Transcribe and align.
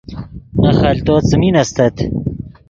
نے 0.61 0.69
خلتو 0.79 1.15
څیمین 1.27 1.55
استت 1.61 1.95